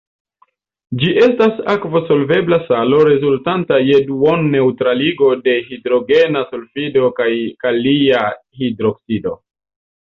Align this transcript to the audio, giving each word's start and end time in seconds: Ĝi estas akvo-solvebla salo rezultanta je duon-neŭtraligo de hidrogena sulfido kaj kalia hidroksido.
Ĝi 1.01 1.09
estas 1.25 1.59
akvo-solvebla 1.73 2.59
salo 2.69 3.03
rezultanta 3.09 3.79
je 3.89 4.01
duon-neŭtraligo 4.09 5.31
de 5.45 5.57
hidrogena 5.69 6.45
sulfido 6.51 7.15
kaj 7.23 7.31
kalia 7.67 8.27
hidroksido. 8.65 9.41